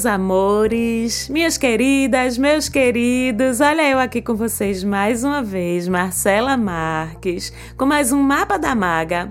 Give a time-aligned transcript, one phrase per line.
[0.00, 6.56] meus amores, minhas queridas, meus queridos, olha eu aqui com vocês mais uma vez, Marcela
[6.56, 9.30] Marques, com mais um Mapa da Maga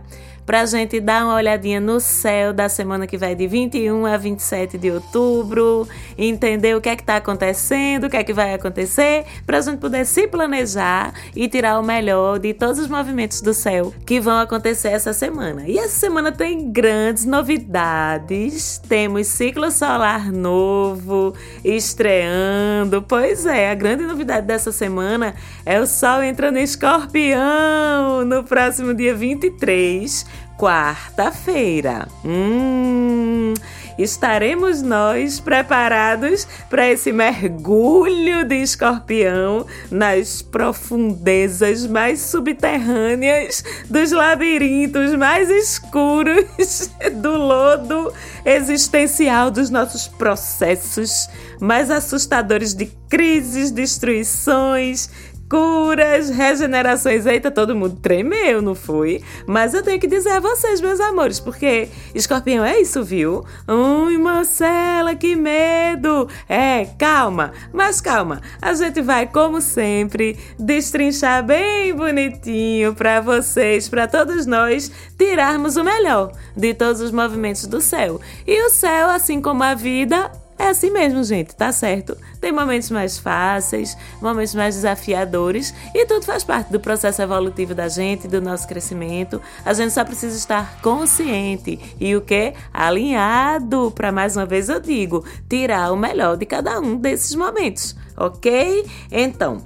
[0.50, 4.18] para a gente dar uma olhadinha no céu da semana que vai de 21 a
[4.18, 5.88] 27 de outubro,
[6.18, 9.62] entender o que é que está acontecendo, o que é que vai acontecer, para a
[9.62, 14.20] gente poder se planejar e tirar o melhor de todos os movimentos do céu que
[14.20, 15.66] vão acontecer essa semana.
[15.68, 24.04] E essa semana tem grandes novidades, temos ciclo solar novo estreando, pois é, a grande
[24.04, 32.06] novidade dessa semana é o Sol entrando em escorpião no próximo dia 23 quarta-feira.
[32.26, 33.54] Hum,
[33.98, 45.50] estaremos nós preparados para esse mergulho de escorpião nas profundezas mais subterrâneas dos labirintos mais
[45.50, 46.92] escuros
[47.22, 51.30] do lodo existencial dos nossos processos
[51.62, 55.10] mais assustadores de crises, destruições,
[55.50, 57.26] curas, regenerações.
[57.26, 59.24] Eita, todo mundo tremeu, não foi?
[59.48, 63.44] Mas eu tenho que dizer a vocês, meus amores, porque escorpião é isso, viu?
[63.68, 66.30] Ui, Marcela, que medo!
[66.48, 68.42] É, calma, mas calma.
[68.62, 75.84] A gente vai, como sempre, destrinchar bem bonitinho para vocês, para todos nós, tirarmos o
[75.84, 78.22] melhor de todos os movimentos do céu.
[78.46, 82.18] E o céu, assim como a vida, é assim mesmo, gente, tá certo?
[82.42, 87.88] Tem momentos mais fáceis, momentos mais desafiadores e tudo faz parte do processo evolutivo da
[87.88, 89.42] gente, do nosso crescimento.
[89.66, 92.54] A gente só precisa estar consciente e o que?
[92.74, 97.96] Alinhado, para mais uma vez eu digo, tirar o melhor de cada um desses momentos,
[98.18, 98.86] ok?
[99.10, 99.64] Então.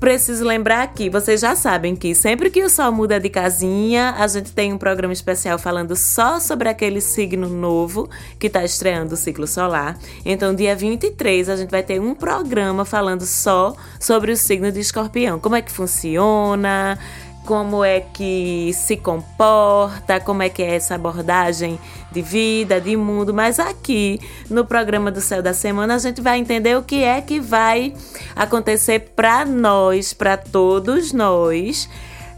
[0.00, 4.26] Preciso lembrar aqui, vocês já sabem que sempre que o Sol muda de casinha, a
[4.26, 9.16] gente tem um programa especial falando só sobre aquele signo novo que está estreando o
[9.16, 9.98] ciclo solar.
[10.24, 14.80] Então, dia 23, a gente vai ter um programa falando só sobre o signo de
[14.80, 15.38] escorpião.
[15.38, 16.98] Como é que funciona,
[17.44, 21.78] como é que se comporta, como é que é essa abordagem
[22.12, 26.38] de vida, de mundo, mas aqui no programa do Céu da Semana a gente vai
[26.38, 27.94] entender o que é que vai
[28.34, 31.88] acontecer para nós, para todos nós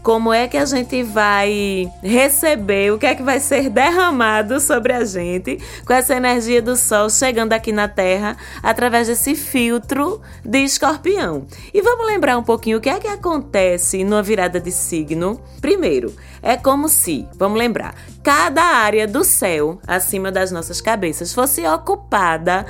[0.03, 4.91] como é que a gente vai receber, o que é que vai ser derramado sobre
[4.91, 10.59] a gente com essa energia do Sol chegando aqui na Terra através desse filtro de
[10.59, 11.47] escorpião.
[11.73, 15.39] E vamos lembrar um pouquinho o que é que acontece numa virada de signo.
[15.61, 21.65] Primeiro, é como se, vamos lembrar, cada área do céu acima das nossas cabeças fosse
[21.65, 22.65] ocupada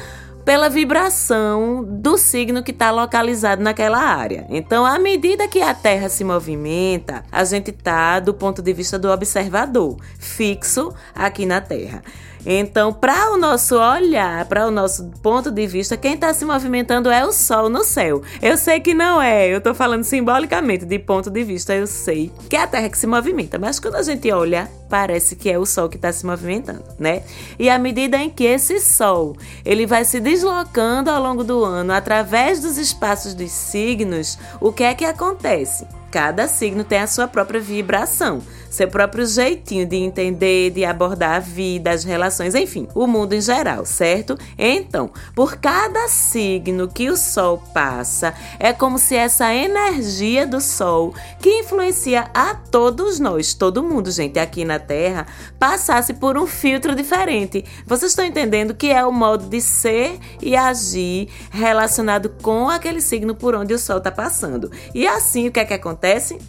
[0.45, 4.45] pela vibração do signo que está localizado naquela área.
[4.49, 8.99] Então, à medida que a Terra se movimenta, a gente está do ponto de vista
[8.99, 12.03] do observador, fixo aqui na Terra.
[12.45, 17.09] Então, para o nosso olhar, para o nosso ponto de vista, quem está se movimentando
[17.09, 18.21] é o Sol no céu.
[18.41, 22.31] Eu sei que não é, eu estou falando simbolicamente, de ponto de vista, eu sei
[22.49, 25.57] que é a Terra que se movimenta, mas quando a gente olha, parece que é
[25.57, 27.23] o Sol que está se movimentando, né?
[27.57, 31.93] E à medida em que esse Sol ele vai se deslocando ao longo do ano
[31.93, 35.87] através dos espaços dos signos, o que é que acontece?
[36.11, 38.39] Cada signo tem a sua própria vibração,
[38.73, 43.41] seu próprio jeitinho de entender, de abordar a vida, as relações, enfim, o mundo em
[43.41, 44.35] geral, certo?
[44.57, 51.13] Então, por cada signo que o Sol passa, é como se essa energia do Sol,
[51.39, 55.27] que influencia a todos nós, todo mundo, gente, aqui na Terra,
[55.59, 57.63] passasse por um filtro diferente.
[57.85, 63.35] Vocês estão entendendo que é o modo de ser e agir relacionado com aquele signo
[63.35, 64.71] por onde o Sol está passando.
[64.95, 66.39] E assim, o que é que acontece?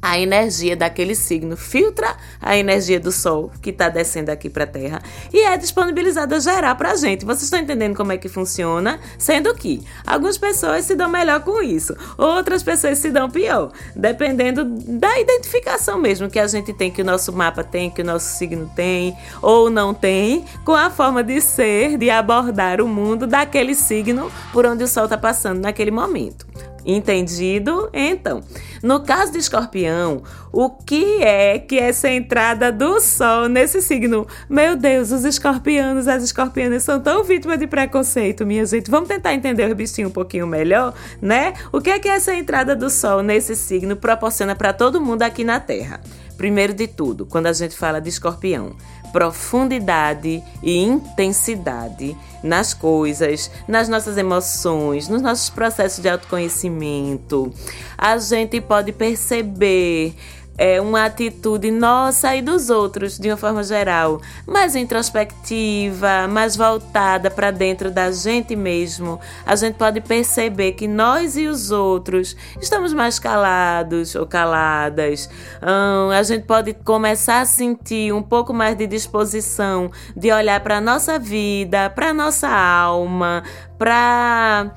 [0.00, 4.66] A energia daquele signo filtra a energia do Sol que está descendo aqui para a
[4.66, 5.02] Terra
[5.32, 7.24] e é disponibilizada geral para a gente.
[7.24, 9.00] Vocês estão entendendo como é que funciona?
[9.18, 14.64] Sendo que algumas pessoas se dão melhor com isso, outras pessoas se dão pior, dependendo
[14.64, 18.36] da identificação mesmo que a gente tem, que o nosso mapa tem, que o nosso
[18.38, 23.74] signo tem ou não tem, com a forma de ser, de abordar o mundo daquele
[23.74, 26.46] signo por onde o Sol está passando naquele momento.
[26.90, 27.90] Entendido?
[27.92, 28.42] Então,
[28.82, 34.26] no caso de escorpião, o que é que essa entrada do sol nesse signo?
[34.48, 38.90] Meu Deus, os escorpianos, as escorpianas são tão vítimas de preconceito, minha gente.
[38.90, 41.52] Vamos tentar entender o bichinho um pouquinho melhor, né?
[41.70, 45.44] O que é que essa entrada do sol nesse signo proporciona para todo mundo aqui
[45.44, 46.00] na Terra?
[46.38, 48.76] Primeiro de tudo, quando a gente fala de escorpião,
[49.12, 57.52] profundidade e intensidade nas coisas, nas nossas emoções, nos nossos processos de autoconhecimento.
[57.96, 60.14] A gente pode perceber
[60.58, 67.30] é uma atitude nossa e dos outros, de uma forma geral, mais introspectiva, mais voltada
[67.30, 69.20] para dentro da gente mesmo.
[69.46, 75.30] A gente pode perceber que nós e os outros estamos mais calados ou caladas.
[75.62, 80.80] Hum, a gente pode começar a sentir um pouco mais de disposição de olhar para
[80.80, 83.44] nossa vida, para nossa alma,
[83.78, 84.72] para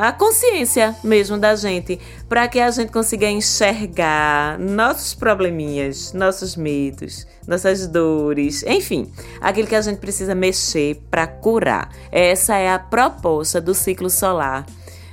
[0.00, 7.26] a consciência mesmo da gente, para que a gente consiga enxergar nossos probleminhas, nossos medos,
[7.46, 9.12] nossas dores, enfim,
[9.42, 11.90] aquilo que a gente precisa mexer para curar.
[12.10, 14.64] Essa é a proposta do ciclo solar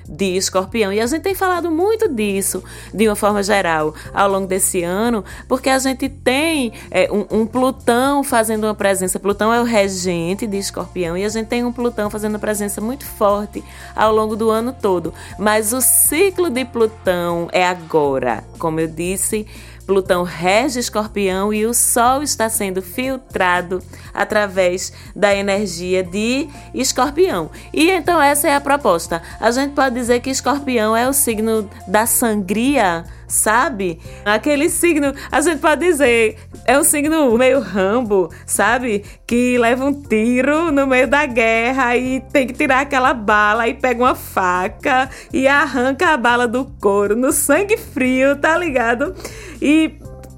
[0.08, 0.92] de escorpião.
[0.92, 2.64] E a gente tem falado muito disso,
[2.94, 7.46] de uma forma geral, ao longo desse ano, porque a gente tem é, um, um,
[7.46, 9.20] Plutão fazendo uma presença.
[9.20, 12.80] Plutão é o regente de escorpião, e a gente tem um Plutão fazendo uma presença
[12.80, 13.64] muito forte
[13.96, 15.14] ao longo do ano todo.
[15.38, 19.48] Mas o ciclo de Plutão é agora, como eu disse
[19.88, 23.82] Plutão rege Escorpião e o Sol está sendo filtrado
[24.14, 27.50] através da energia de Escorpião.
[27.74, 29.22] E então essa é a proposta.
[29.40, 34.00] A gente pode dizer que Escorpião é o signo da sangria, sabe?
[34.26, 39.06] Aquele signo, a gente pode dizer, é um signo meio rambo, sabe?
[39.26, 43.74] Que leva um tiro no meio da guerra e tem que tirar aquela bala e
[43.74, 49.16] pega uma faca e arranca a bala do couro no sangue frio, tá ligado?
[49.62, 49.77] E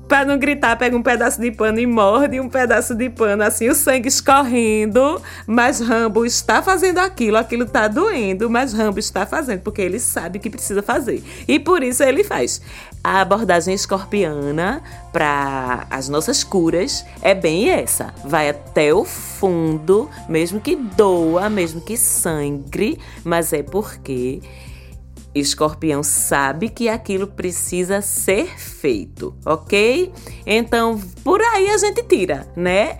[0.10, 3.70] para não gritar, pega um pedaço de pano e morde um pedaço de pano, assim,
[3.70, 5.22] o sangue escorrendo.
[5.46, 10.40] Mas Rambo está fazendo aquilo, aquilo está doendo, mas Rambo está fazendo, porque ele sabe
[10.40, 11.24] que precisa fazer.
[11.48, 12.60] E por isso ele faz.
[13.04, 14.82] A abordagem escorpiana
[15.14, 18.12] para as nossas curas é bem essa.
[18.26, 24.42] Vai até o fundo, mesmo que doa, mesmo que sangre, mas é porque
[25.34, 30.12] Escorpião sabe que aquilo precisa ser feito, ok?
[30.46, 32.98] Então, por aí a gente tira, né?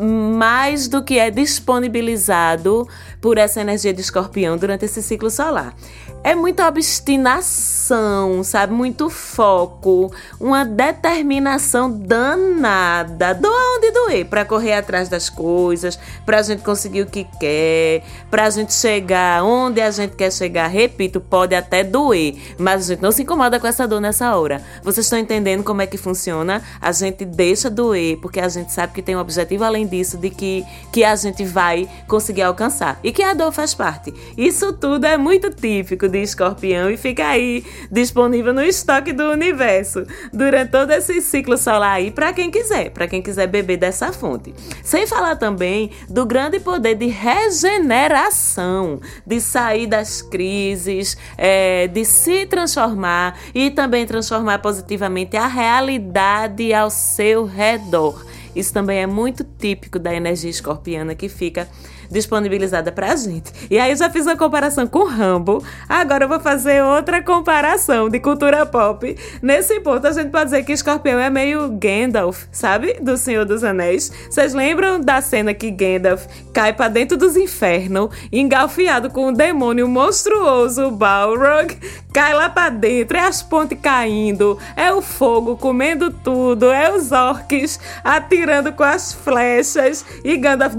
[0.00, 2.88] mais do que é disponibilizado
[3.20, 5.74] por essa energia de escorpião durante esse ciclo solar.
[6.22, 8.74] É muita obstinação, sabe?
[8.74, 16.42] Muito foco, uma determinação danada, doa onde doer, para correr atrás das coisas, para a
[16.42, 20.66] gente conseguir o que quer, para a gente chegar onde a gente quer chegar.
[20.66, 24.62] Repito, pode até doer, mas a gente não se incomoda com essa dor nessa hora.
[24.82, 26.62] Vocês estão entendendo como é que funciona?
[26.82, 30.28] A gente deixa doer, porque a gente sabe que tem um objetivo além disso de
[30.28, 34.12] que, que a gente vai conseguir alcançar e que a dor faz parte.
[34.36, 40.06] Isso tudo é muito típico de escorpião e fica aí disponível no estoque do universo
[40.32, 44.54] durante todo esse ciclo solar aí para quem quiser, para quem quiser beber dessa fonte.
[44.82, 52.46] Sem falar também do grande poder de regeneração, de sair das crises, é, de se
[52.46, 58.24] transformar e também transformar positivamente a realidade ao seu redor.
[58.54, 61.68] Isso também é muito típico da energia escorpiana que fica
[62.10, 63.52] disponibilizada pra gente.
[63.70, 68.08] E aí eu já fiz uma comparação com Rambo, agora eu vou fazer outra comparação
[68.08, 69.16] de cultura pop.
[69.42, 72.94] Nesse ponto, a gente pode dizer que Escorpião é meio Gandalf, sabe?
[73.00, 74.12] Do Senhor dos Anéis.
[74.28, 79.86] Vocês lembram da cena que Gandalf cai para dentro dos infernos, engalfiado com um demônio
[79.88, 81.76] monstruoso, Balrog,
[82.12, 87.12] cai lá para dentro, é as pontes caindo, é o fogo comendo tudo, é os
[87.12, 90.74] orcs atirando com as flechas e Gandalf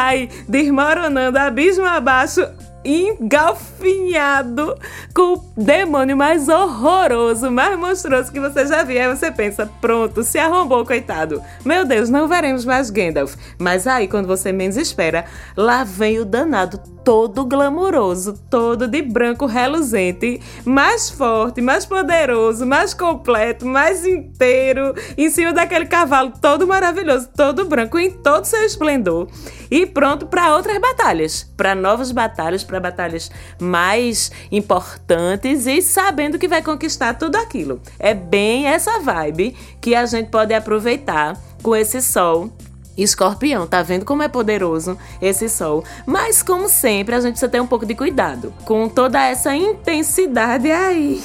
[0.00, 2.48] sai desmoronando abismo abaixo
[2.84, 4.76] engalfinhado
[5.14, 9.00] com o demônio mais horroroso, mais monstruoso que você já viu.
[9.00, 11.42] Aí você pensa, pronto, se arrombou, coitado.
[11.64, 13.34] Meu Deus, não veremos mais Gandalf.
[13.58, 15.24] Mas aí, quando você menos espera,
[15.56, 22.94] lá vem o danado todo glamouroso, todo de branco reluzente, mais forte, mais poderoso, mais
[22.94, 29.28] completo, mais inteiro, em cima daquele cavalo todo maravilhoso, todo branco, em todo seu esplendor.
[29.70, 36.48] E pronto para outras batalhas, para novas batalhas, para batalhas mais importantes e sabendo que
[36.48, 37.80] vai conquistar tudo aquilo.
[37.98, 42.50] É bem essa vibe que a gente pode aproveitar com esse sol
[42.96, 45.84] Escorpião, tá vendo como é poderoso esse sol?
[46.04, 50.70] Mas, como sempre, a gente precisa ter um pouco de cuidado com toda essa intensidade
[50.70, 51.22] aí.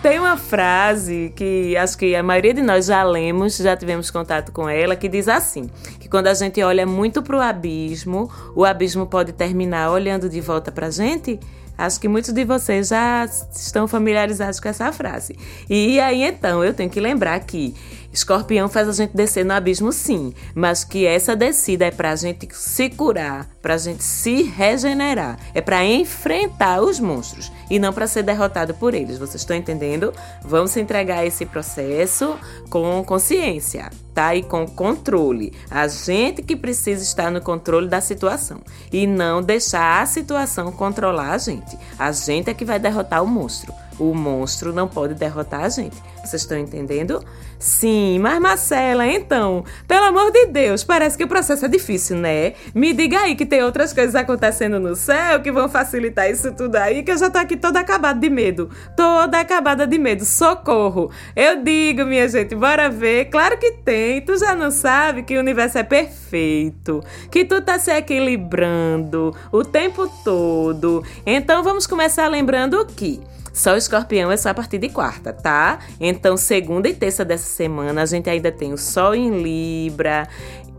[0.00, 4.52] Tem uma frase que acho que a maioria de nós já lemos, já tivemos contato
[4.52, 8.64] com ela, que diz assim: que quando a gente olha muito para o abismo, o
[8.64, 11.40] abismo pode terminar olhando de volta para a gente.
[11.76, 15.36] Acho que muitos de vocês já estão familiarizados com essa frase.
[15.68, 17.74] E aí então eu tenho que lembrar que
[18.12, 22.16] Escorpião faz a gente descer no abismo, sim, mas que essa descida é para a
[22.16, 27.92] gente se curar, para a gente se regenerar, é para enfrentar os monstros e não
[27.92, 29.18] para ser derrotado por eles.
[29.18, 30.12] Vocês estão entendendo?
[30.42, 32.36] Vamos entregar esse processo
[32.70, 34.34] com consciência, tá?
[34.34, 35.52] E com controle.
[35.70, 38.60] A gente que precisa estar no controle da situação
[38.90, 41.78] e não deixar a situação controlar a gente.
[41.98, 43.72] A gente é que vai derrotar o monstro.
[43.98, 45.96] O monstro não pode derrotar a gente.
[46.24, 47.24] Vocês estão entendendo?
[47.58, 52.52] Sim, mas Marcela, então, pelo amor de Deus, parece que o processo é difícil, né?
[52.72, 56.76] Me diga aí que tem outras coisas acontecendo no céu que vão facilitar isso tudo
[56.76, 58.70] aí, que eu já tô aqui toda acabada de medo.
[58.96, 60.24] Toda acabada de medo.
[60.24, 61.10] Socorro!
[61.34, 63.24] Eu digo, minha gente, bora ver.
[63.26, 64.20] Claro que tem.
[64.20, 69.64] Tu já não sabe que o universo é perfeito, que tu tá se equilibrando o
[69.64, 71.02] tempo todo.
[71.26, 73.20] Então vamos começar lembrando que
[73.58, 75.80] só o escorpião é só a partir de quarta, tá?
[75.98, 80.28] Então, segunda e terça dessa semana, a gente ainda tem o Sol em Libra,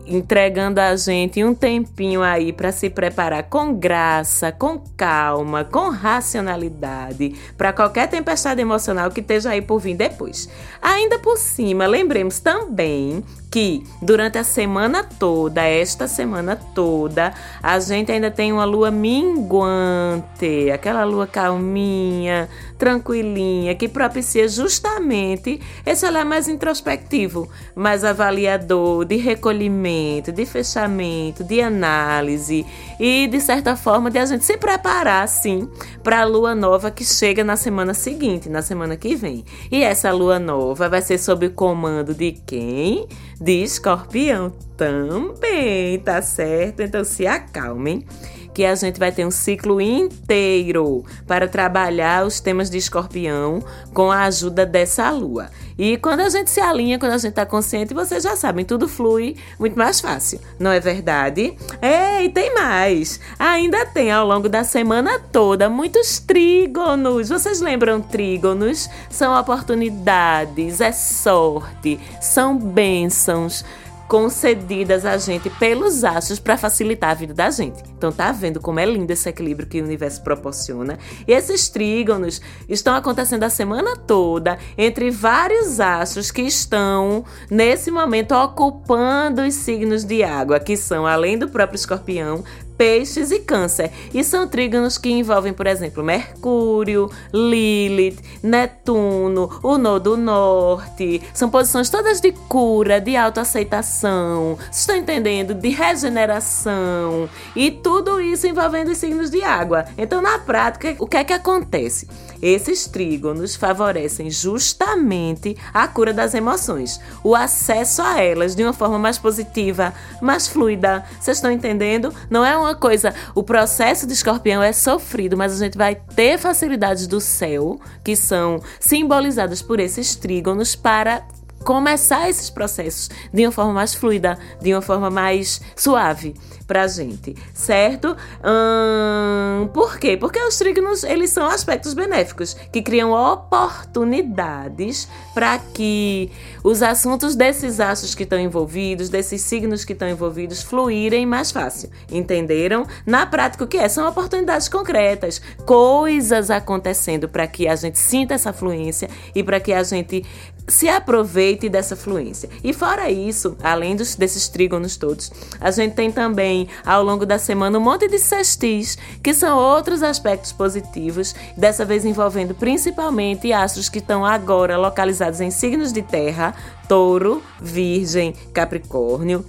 [0.06, 7.34] entregando a gente um tempinho aí para se preparar com graça, com calma, com racionalidade
[7.54, 10.48] para qualquer tempestade emocional que esteja aí por vir depois.
[10.80, 18.12] Ainda por cima, lembremos também que durante a semana toda, esta semana toda, a gente
[18.12, 26.48] ainda tem uma lua minguante, aquela lua calminha, tranquilinha, que propicia justamente esse olhar mais
[26.48, 32.64] introspectivo, mais avaliador, de recolhimento, de fechamento, de análise
[33.00, 35.68] e, de certa forma, de a gente se preparar, sim,
[36.04, 39.44] para a lua nova que chega na semana seguinte, na semana que vem.
[39.72, 43.08] E essa lua nova vai ser sob o comando de quem?
[43.40, 46.80] De escorpião também, tá certo?
[46.80, 48.04] Então se acalmem
[48.52, 53.62] que a gente vai ter um ciclo inteiro para trabalhar os temas de escorpião
[53.94, 55.48] com a ajuda dessa lua.
[55.78, 58.86] E quando a gente se alinha, quando a gente está consciente, vocês já sabem, tudo
[58.86, 61.56] flui muito mais fácil, não é verdade?
[61.80, 63.18] E tem mais.
[63.38, 67.30] Ainda tem ao longo da semana toda muitos trígonos.
[67.30, 68.90] Vocês lembram trígonos?
[69.08, 73.64] São oportunidades, é sorte, são bênçãos
[74.10, 77.80] concedidas a gente pelos astros para facilitar a vida da gente.
[77.96, 80.98] Então tá vendo como é lindo esse equilíbrio que o universo proporciona?
[81.28, 88.34] E esses trígonos estão acontecendo a semana toda entre vários astros que estão nesse momento
[88.34, 92.42] ocupando os signos de água, que são além do próprio Escorpião,
[92.80, 93.90] peixes e câncer.
[94.14, 101.20] E são trígonos que envolvem, por exemplo, Mercúrio, Lilith, Netuno, o Nodo Norte.
[101.34, 105.52] São posições todas de cura, de autoaceitação, vocês estão entendendo?
[105.52, 107.28] De regeneração.
[107.54, 109.84] E tudo isso envolvendo os signos de água.
[109.98, 112.08] Então, na prática, o que é que acontece?
[112.42, 118.98] Esses trígonos favorecem justamente a cura das emoções, o acesso a elas de uma forma
[118.98, 121.04] mais positiva, mais fluida.
[121.20, 122.14] Vocês estão entendendo?
[122.30, 123.14] Não é uma coisa.
[123.34, 128.16] O processo de escorpião é sofrido, mas a gente vai ter facilidades do céu, que
[128.16, 131.22] são simbolizadas por esses trígonos, para
[131.64, 136.34] começar esses processos de uma forma mais fluida, de uma forma mais suave
[136.66, 138.16] pra gente, certo?
[138.44, 140.16] Hum, por quê?
[140.16, 146.30] Porque os trígonos, eles são aspectos benéficos que criam oportunidades para que
[146.62, 151.90] os assuntos desses astros que estão envolvidos, desses signos que estão envolvidos, fluírem mais fácil.
[152.08, 152.86] Entenderam?
[153.04, 153.88] Na prática, o que é?
[153.88, 159.72] São oportunidades concretas, coisas acontecendo para que a gente sinta essa fluência e para que
[159.72, 160.24] a gente
[160.70, 162.48] se aproveite dessa fluência.
[162.62, 167.38] E fora isso, além dos, desses trígonos todos, a gente tem também ao longo da
[167.38, 173.88] semana um monte de sextis, que são outros aspectos positivos, dessa vez envolvendo principalmente astros
[173.88, 176.54] que estão agora localizados em signos de terra,
[176.88, 179.44] touro, virgem, capricórnio.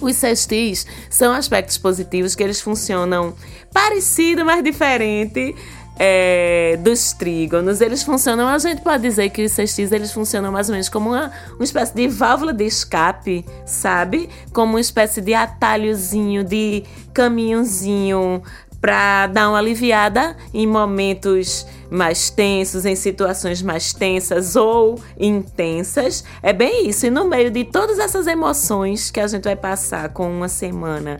[0.00, 3.34] Os sextis são aspectos positivos que eles funcionam
[3.72, 5.56] parecido, mas diferente
[5.98, 10.68] é, dos trígonos, eles funcionam, a gente pode dizer que os sextis eles funcionam mais
[10.68, 14.28] ou menos como uma, uma espécie de válvula de escape, sabe?
[14.52, 18.42] Como uma espécie de atalhozinho, de caminhozinho
[18.80, 26.22] para dar uma aliviada em momentos mais tensos, em situações mais tensas ou intensas.
[26.42, 27.06] É bem isso.
[27.06, 31.18] E no meio de todas essas emoções que a gente vai passar com uma semana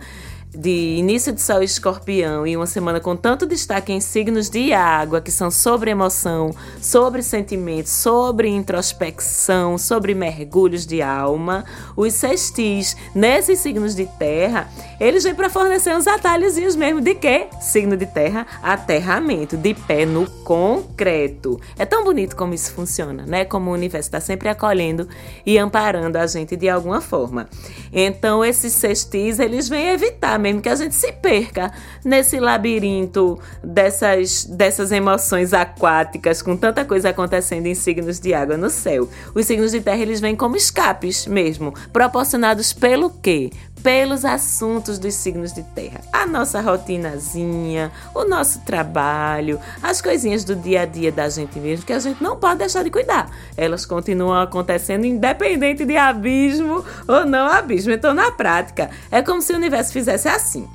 [0.55, 5.21] de início de Sol Escorpião e uma semana com tanto destaque em signos de água,
[5.21, 11.65] que são sobre emoção, sobre sentimentos, sobre introspecção, sobre mergulhos de alma,
[11.97, 17.49] os sextis nesses signos de terra, eles vêm para fornecer uns atalhozinhos mesmo de quê?
[17.61, 21.61] Signo de terra, aterramento, de pé no concreto.
[21.79, 23.45] É tão bonito como isso funciona, né?
[23.45, 25.09] Como o universo está sempre acolhendo
[25.45, 27.49] e amparando a gente de alguma forma.
[27.93, 31.73] Então, esses sextis, eles vêm evitar mesmo que a gente se perca
[32.05, 38.71] nesse labirinto dessas, dessas emoções aquáticas, com tanta coisa acontecendo em signos de água no
[38.71, 39.09] céu.
[39.35, 43.51] Os signos de terra, eles vêm como escapes mesmo, proporcionados pelo quê?
[43.83, 46.01] Pelos assuntos dos signos de terra.
[46.13, 51.87] A nossa rotinazinha, o nosso trabalho, as coisinhas do dia a dia da gente mesmo
[51.87, 53.31] que a gente não pode deixar de cuidar.
[53.57, 57.93] Elas continuam acontecendo independente de abismo ou não abismo.
[57.93, 60.69] Então, na prática, é como se o universo fizesse assim.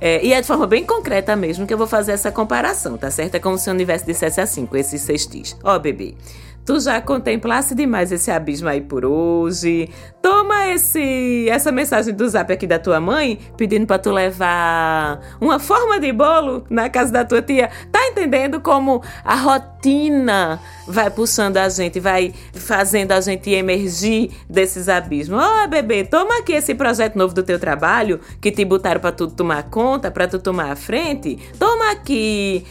[0.00, 3.10] É, e é de forma bem concreta mesmo que eu vou fazer essa comparação, tá
[3.10, 3.36] certo?
[3.36, 5.56] É como se o universo dissesse assim, com esses sextis.
[5.62, 6.14] Ó, oh, bebê,
[6.64, 9.88] Tu já contemplasse demais esse abismo aí por hoje.
[10.22, 15.58] Toma esse essa mensagem do Zap aqui da tua mãe, pedindo para tu levar uma
[15.58, 17.70] forma de bolo na casa da tua tia.
[17.92, 24.88] Tá entendendo como a rotina vai puxando a gente, vai fazendo a gente emergir desses
[24.88, 25.38] abismos?
[25.42, 29.12] Ó, oh, bebê, toma aqui esse projeto novo do teu trabalho que te botaram para
[29.12, 31.38] tu tomar conta, para tu tomar a frente.
[31.58, 32.64] Toma aqui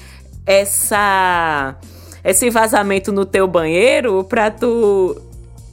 [0.47, 1.75] essa
[2.23, 5.21] esse vazamento no teu banheiro pra tu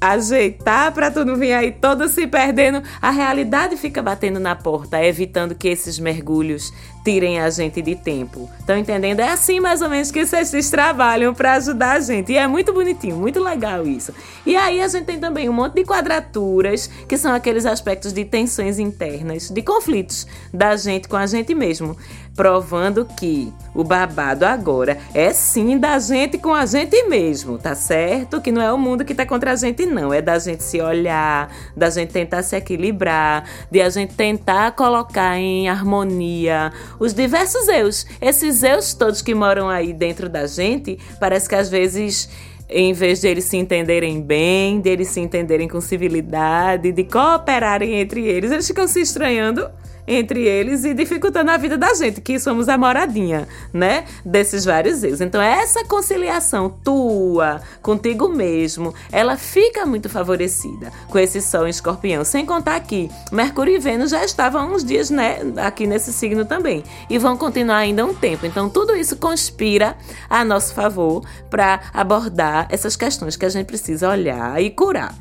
[0.01, 2.83] ajeitar para tu não vir aí todo se perdendo.
[3.03, 6.73] A realidade fica batendo na porta, evitando que esses mergulhos
[7.05, 8.49] tirem a gente de tempo.
[8.59, 9.21] Estão entendendo?
[9.21, 12.33] É assim mais ou menos que vocês trabalham para ajudar a gente.
[12.33, 14.15] E é muito bonitinho, muito legal isso.
[14.45, 18.25] E aí a gente tem também um monte de quadraturas, que são aqueles aspectos de
[18.25, 21.97] tensões internas, de conflitos da gente com a gente mesmo
[22.41, 28.41] provando que o babado agora é sim da gente com a gente mesmo, tá certo?
[28.41, 30.13] Que não é o mundo que tá contra a gente, não.
[30.13, 35.37] É da gente se olhar, da gente tentar se equilibrar, de a gente tentar colocar
[35.37, 38.07] em harmonia os diversos eus.
[38.21, 42.29] Esses eus todos que moram aí dentro da gente, parece que às vezes
[42.69, 47.95] em vez de eles se entenderem bem, de eles se entenderem com civilidade, de cooperarem
[47.95, 49.69] entre eles, eles ficam se estranhando
[50.11, 54.05] entre eles e dificultando a vida da gente, que somos a moradinha, né?
[54.25, 55.21] Desses vários erros.
[55.21, 62.25] Então, essa conciliação tua contigo mesmo, ela fica muito favorecida com esse Sol em escorpião.
[62.25, 65.39] Sem contar que Mercúrio e Vênus já estavam uns dias, né?
[65.59, 66.83] Aqui nesse signo também.
[67.09, 68.47] E vão continuar ainda um tempo.
[68.47, 69.97] Então, tudo isso conspira
[70.29, 75.15] a nosso favor para abordar essas questões que a gente precisa olhar e curar.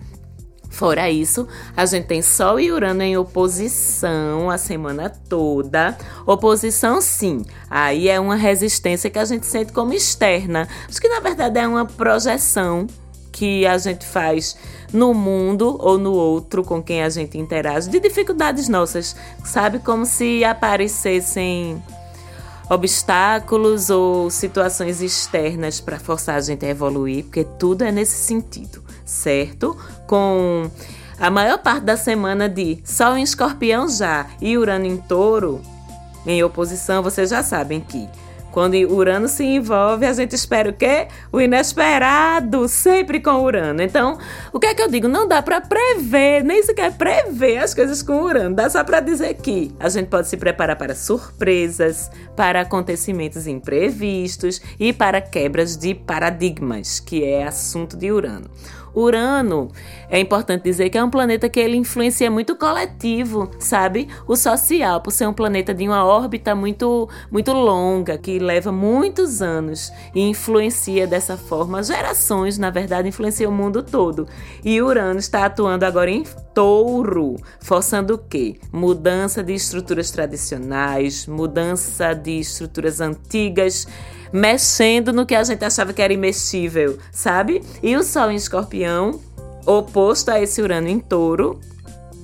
[0.70, 5.98] Fora isso, a gente tem Sol e Urano em oposição a semana toda.
[6.26, 7.44] Oposição, sim.
[7.70, 10.68] Aí é uma resistência que a gente sente como externa.
[10.88, 12.86] Acho que na verdade é uma projeção
[13.32, 14.56] que a gente faz
[14.94, 19.80] no mundo ou no outro com quem a gente interage de dificuldades nossas, sabe?
[19.80, 21.82] Como se aparecessem
[22.70, 28.84] obstáculos ou situações externas para forçar a gente a evoluir, porque tudo é nesse sentido
[29.10, 29.76] certo?
[30.08, 30.70] Com
[31.20, 35.62] a maior parte da semana de Sol em Escorpião já e Urano em Touro
[36.26, 38.08] em oposição, vocês já sabem que
[38.52, 41.08] quando Urano se envolve, a gente espera o quê?
[41.32, 43.82] O inesperado, sempre com Urano.
[43.82, 44.18] Então,
[44.52, 45.08] o que é que eu digo?
[45.08, 48.56] Não dá para prever, nem sequer prever as coisas com Urano.
[48.56, 54.60] Dá só para dizer que a gente pode se preparar para surpresas, para acontecimentos imprevistos
[54.80, 58.50] e para quebras de paradigmas, que é assunto de Urano.
[58.96, 59.70] Urano,
[60.10, 64.08] é importante dizer que é um planeta que ele influencia muito o coletivo, sabe?
[64.28, 69.42] O social, por ser um planeta de uma órbita muito, muito longa, que leva muitos
[69.42, 74.28] anos e influencia dessa forma gerações, na verdade, influencia o mundo todo.
[74.64, 76.24] E Urano está atuando agora em
[76.54, 78.56] touro, forçando o quê?
[78.72, 83.88] Mudança de estruturas tradicionais, mudança de estruturas antigas
[84.32, 87.62] mexendo no que a gente achava que era imexível, sabe?
[87.82, 89.20] E o Sol em Escorpião,
[89.66, 91.60] oposto a esse Urano em Touro,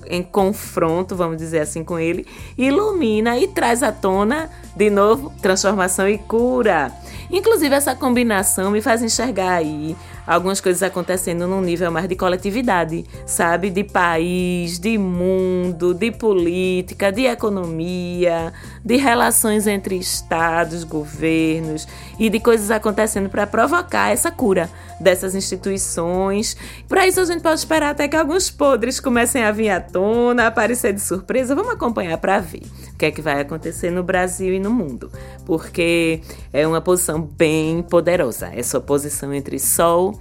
[0.07, 2.25] em confronto, vamos dizer assim, com ele,
[2.57, 6.91] ilumina e traz à tona, de novo, transformação e cura.
[7.31, 13.05] Inclusive, essa combinação me faz enxergar aí algumas coisas acontecendo num nível mais de coletividade,
[13.25, 13.69] sabe?
[13.69, 22.39] De país, de mundo, de política, de economia, de relações entre estados, governos e de
[22.39, 26.55] coisas acontecendo para provocar essa cura dessas instituições.
[26.87, 30.47] Para isso a gente pode esperar até que alguns podres comecem a vir à tona,
[30.47, 31.55] aparecer de surpresa.
[31.55, 35.11] Vamos acompanhar para ver o que é que vai acontecer no Brasil e no mundo,
[35.45, 36.21] porque
[36.53, 40.14] é uma posição bem poderosa, essa oposição entre Sol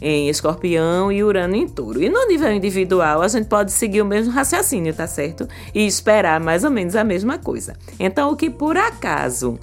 [0.00, 2.02] em Escorpião e Urano em Touro.
[2.02, 5.48] E no nível individual, a gente pode seguir o mesmo raciocínio, tá certo?
[5.74, 7.74] E esperar mais ou menos a mesma coisa.
[7.98, 9.58] Então, o que por acaso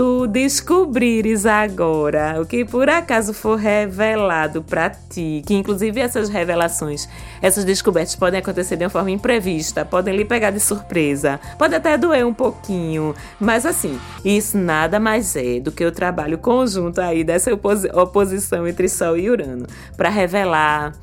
[0.00, 7.06] tu descobrires agora, o que por acaso for revelado para ti, que inclusive essas revelações,
[7.42, 11.98] essas descobertas podem acontecer de uma forma imprevista, podem lhe pegar de surpresa, pode até
[11.98, 17.22] doer um pouquinho, mas assim, isso nada mais é do que o trabalho conjunto aí
[17.22, 19.66] dessa oposição entre Sol e Urano
[19.98, 20.94] para revelar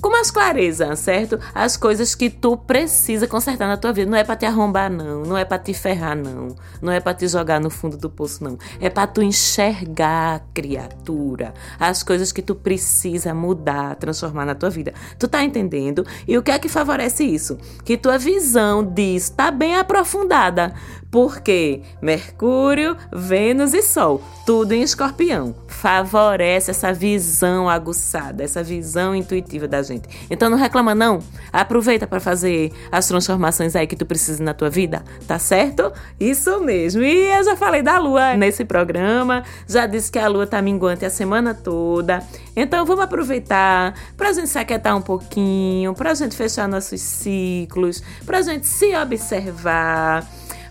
[0.00, 1.38] com mais clareza, certo?
[1.54, 4.10] As coisas que tu precisa consertar na tua vida.
[4.10, 5.22] Não é para te arrombar, não.
[5.22, 6.54] Não é para te ferrar, não.
[6.80, 8.58] Não é para te jogar no fundo do poço, não.
[8.80, 14.92] É para tu enxergar, criatura, as coisas que tu precisa mudar, transformar na tua vida.
[15.18, 16.06] Tu tá entendendo?
[16.26, 17.58] E o que é que favorece isso?
[17.84, 20.74] Que tua visão disso tá bem aprofundada.
[21.16, 29.66] Porque Mercúrio, Vênus e Sol, tudo em escorpião, favorece essa visão aguçada, essa visão intuitiva
[29.66, 30.06] da gente.
[30.30, 34.68] Então não reclama não, aproveita para fazer as transformações aí que tu precisa na tua
[34.68, 35.90] vida, tá certo?
[36.20, 37.02] Isso mesmo.
[37.02, 41.06] E eu já falei da lua nesse programa, já disse que a lua tá minguante
[41.06, 42.22] a semana toda.
[42.54, 48.42] Então vamos aproveitar pra gente se aquietar um pouquinho, pra gente fechar nossos ciclos, pra
[48.42, 50.26] gente se observar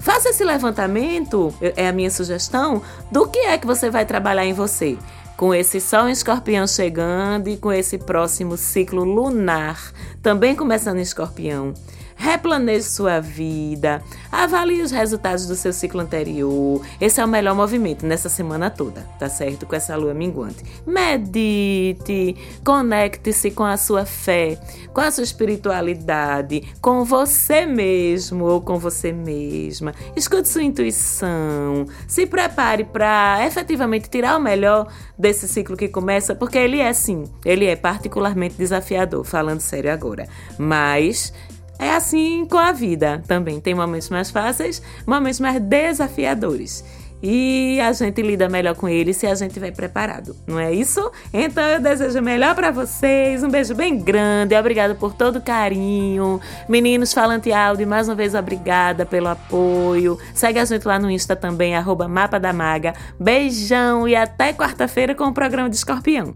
[0.05, 2.79] Faça esse levantamento, é a minha sugestão,
[3.11, 4.99] do que é que você vai trabalhar em você.
[5.35, 9.79] Com esse Sol em Escorpião chegando e com esse próximo ciclo lunar
[10.21, 11.73] também começando em Escorpião.
[12.15, 14.01] Replaneje sua vida,
[14.31, 16.81] avalie os resultados do seu ciclo anterior.
[16.99, 19.65] Esse é o melhor movimento nessa semana toda, tá certo?
[19.65, 20.63] Com essa lua minguante.
[20.87, 24.57] Medite, conecte-se com a sua fé,
[24.93, 29.93] com a sua espiritualidade, com você mesmo ou com você mesma.
[30.15, 31.85] Escute sua intuição.
[32.07, 37.25] Se prepare para efetivamente tirar o melhor desse ciclo que começa, porque ele é sim,
[37.43, 40.27] ele é particularmente desafiador, falando sério agora.
[40.57, 41.33] Mas
[41.79, 43.59] é assim com a vida também.
[43.59, 46.83] Tem momentos mais fáceis, momentos mais desafiadores.
[47.27, 51.11] E a gente lida melhor com eles se a gente estiver preparado, não é isso?
[51.33, 56.39] Então eu desejo melhor para vocês, um beijo bem grande, obrigada por todo o carinho.
[56.69, 60.19] Meninos Falante Áudio, mais uma vez obrigada pelo apoio.
[60.35, 62.93] Segue a gente lá no Insta também, arroba Mapa da Maga.
[63.19, 66.35] Beijão e até quarta-feira com o programa de Escorpião.